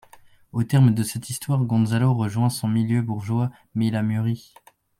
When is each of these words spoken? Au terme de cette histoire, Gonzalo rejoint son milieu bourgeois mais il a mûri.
Au 0.51 0.63
terme 0.63 0.95
de 0.95 1.03
cette 1.03 1.29
histoire, 1.29 1.63
Gonzalo 1.63 2.11
rejoint 2.15 2.49
son 2.49 2.67
milieu 2.67 3.03
bourgeois 3.03 3.51
mais 3.75 3.85
il 3.85 3.95
a 3.95 4.01
mûri. 4.01 4.51